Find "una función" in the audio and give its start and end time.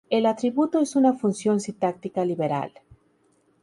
0.95-1.59